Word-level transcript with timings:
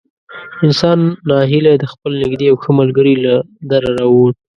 انسان 0.65 0.99
نا 1.29 1.37
هیلی 1.51 1.75
د 1.79 1.85
خپل 1.93 2.11
نږدې 2.23 2.47
او 2.51 2.55
ښه 2.63 2.71
ملګري 2.79 3.15
له 3.25 3.33
دره 3.69 3.89
را 3.97 4.05
ووت. 4.09 4.35